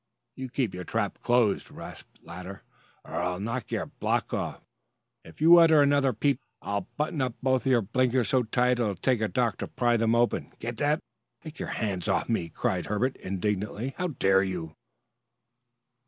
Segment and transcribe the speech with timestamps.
[0.33, 2.63] "You keep your trap closed," rasped Lander,
[3.05, 4.59] "or I'll knock your block off!
[5.23, 8.41] If you utter another peep during this game, I'll button up both your blinkers so
[8.41, 10.53] tight it'll take a doctor to pry 'em open.
[10.57, 11.01] Get that?"
[11.43, 13.93] "Take your hands off me!" cried Herbert indignantly.
[13.95, 14.75] "How dare you!"